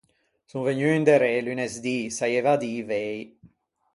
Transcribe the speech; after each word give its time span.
Son 0.49 0.61
vegnuo 0.67 0.97
inderê 0.99 1.33
lunesdì, 1.45 1.97
saieiva 2.17 2.51
à 2.55 2.59
dî 2.63 2.73
vëi. 2.89 3.15